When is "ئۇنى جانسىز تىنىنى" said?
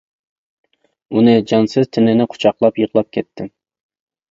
1.17-2.27